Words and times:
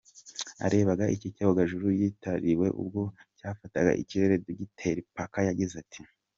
Arebaga 0.65 1.05
iki 1.15 1.27
cyogajuru 1.35 1.85
yitiriwe 1.99 2.67
ubwo 2.81 3.01
cyafataga 3.37 3.91
ikirere, 4.01 4.33
Dogiteri 4.45 5.01
Parker 5.13 5.45
yagize 5.49 5.73
ati:. 5.83 6.01